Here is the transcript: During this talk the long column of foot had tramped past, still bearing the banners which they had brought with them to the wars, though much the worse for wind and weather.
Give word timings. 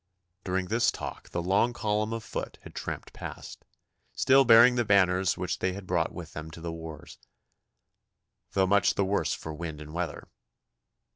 During 0.43 0.65
this 0.69 0.89
talk 0.89 1.29
the 1.29 1.43
long 1.43 1.73
column 1.73 2.11
of 2.11 2.23
foot 2.23 2.57
had 2.63 2.73
tramped 2.73 3.13
past, 3.13 3.63
still 4.13 4.45
bearing 4.45 4.73
the 4.73 4.83
banners 4.83 5.37
which 5.37 5.59
they 5.59 5.73
had 5.73 5.85
brought 5.85 6.11
with 6.11 6.33
them 6.33 6.49
to 6.49 6.59
the 6.59 6.71
wars, 6.71 7.19
though 8.53 8.65
much 8.65 8.95
the 8.95 9.05
worse 9.05 9.35
for 9.35 9.53
wind 9.53 9.79
and 9.79 9.93
weather. 9.93 10.27